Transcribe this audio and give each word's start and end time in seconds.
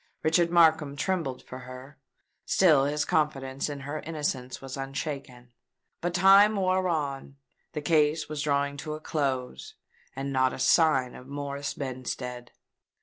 Richard 0.23 0.49
Markham 0.49 0.95
trembled 0.95 1.43
for 1.43 1.59
her: 1.59 1.99
still 2.43 2.85
his 2.85 3.05
confidence 3.05 3.69
in 3.69 3.81
her 3.81 3.99
innocence 3.99 4.59
was 4.59 4.75
unshaken. 4.75 5.53
But 6.01 6.15
time 6.15 6.55
wore 6.55 6.89
on: 6.89 7.35
the 7.73 7.81
case 7.81 8.27
was 8.27 8.41
drawing 8.41 8.77
to 8.77 8.95
a 8.95 8.99
close;—and 8.99 10.33
not 10.33 10.53
a 10.53 10.57
sign 10.59 11.13
of 11.13 11.27
Morris 11.27 11.75
Benstead! 11.75 12.49